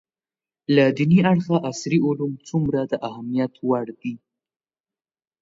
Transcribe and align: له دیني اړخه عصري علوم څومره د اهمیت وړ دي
له 0.75 0.83
دیني 0.97 1.19
اړخه 1.31 1.55
عصري 1.69 1.99
علوم 2.07 2.31
څومره 2.47 2.79
د 2.91 2.93
اهمیت 3.07 3.53
وړ 3.67 3.87
دي 4.01 4.13